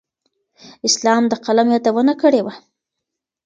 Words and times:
اسلام 0.87 1.23
د 1.31 1.33
قلم 1.45 1.67
یادونه 1.75 2.13
کړې 2.21 2.41
وه. 2.45 2.53